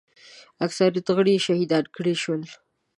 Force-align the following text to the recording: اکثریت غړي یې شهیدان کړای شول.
اکثریت 0.65 1.07
غړي 1.17 1.31
یې 1.35 1.43
شهیدان 1.45 1.85
کړای 1.95 2.15
شول. 2.23 2.41